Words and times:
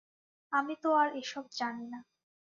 আমি 0.53 0.73
তো 0.83 0.89
আর 0.95 1.07
এসব 1.15 1.45
জানি 1.51 1.85
না। 1.87 1.99